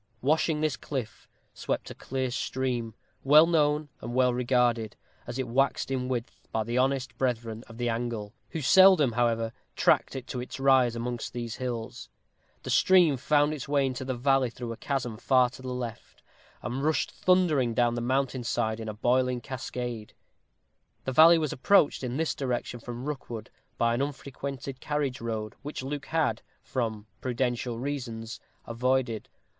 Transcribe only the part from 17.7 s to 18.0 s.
down